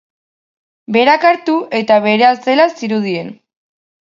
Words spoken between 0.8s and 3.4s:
Berak hartu eta berea zela zirudien.